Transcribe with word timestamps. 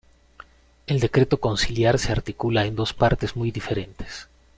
El 0.87 0.99
decreto 0.99 1.39
conciliar 1.39 1.99
se 1.99 2.11
articula 2.11 2.65
en 2.65 2.75
dos 2.75 2.91
partes 2.91 3.35
muy 3.35 3.51
diferentes. 3.51 4.27